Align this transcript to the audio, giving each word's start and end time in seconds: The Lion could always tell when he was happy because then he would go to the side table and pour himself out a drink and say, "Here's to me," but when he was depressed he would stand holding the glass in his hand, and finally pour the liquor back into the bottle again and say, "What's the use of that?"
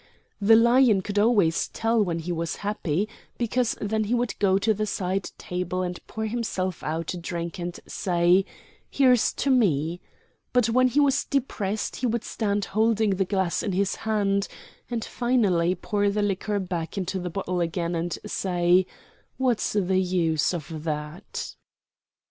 The 0.41 0.55
Lion 0.55 1.01
could 1.01 1.19
always 1.19 1.67
tell 1.67 2.03
when 2.03 2.17
he 2.17 2.31
was 2.31 2.55
happy 2.65 3.07
because 3.37 3.77
then 3.79 4.05
he 4.05 4.15
would 4.15 4.33
go 4.39 4.57
to 4.57 4.73
the 4.73 4.87
side 4.87 5.29
table 5.37 5.83
and 5.83 5.99
pour 6.07 6.25
himself 6.25 6.81
out 6.81 7.13
a 7.13 7.17
drink 7.17 7.59
and 7.59 7.79
say, 7.85 8.43
"Here's 8.89 9.31
to 9.33 9.51
me," 9.51 10.01
but 10.53 10.67
when 10.71 10.87
he 10.87 10.99
was 10.99 11.25
depressed 11.25 11.97
he 11.97 12.07
would 12.07 12.23
stand 12.23 12.65
holding 12.73 13.11
the 13.11 13.25
glass 13.25 13.61
in 13.61 13.73
his 13.73 13.93
hand, 13.97 14.47
and 14.89 15.05
finally 15.05 15.75
pour 15.75 16.09
the 16.09 16.23
liquor 16.23 16.57
back 16.59 16.97
into 16.97 17.19
the 17.19 17.29
bottle 17.29 17.61
again 17.61 17.93
and 17.93 18.17
say, 18.25 18.87
"What's 19.37 19.73
the 19.73 19.99
use 20.01 20.51
of 20.51 20.83
that?" 20.83 21.53